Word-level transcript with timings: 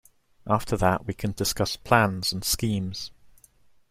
After 0.47 0.75
that 0.77 1.05
we 1.05 1.13
can 1.13 1.33
discuss 1.33 1.75
plans 1.75 2.33
and 2.33 2.43
schemes. 2.43 3.11